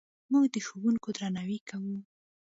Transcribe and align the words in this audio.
موږ 0.31 0.45
د 0.53 0.55
ښوونکو 0.65 1.09
درناوی 1.17 1.59
کوو. 1.69 1.97